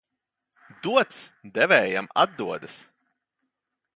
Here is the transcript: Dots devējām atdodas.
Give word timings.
Dots 0.87 1.19
devējām 1.59 2.09
atdodas. 2.25 2.79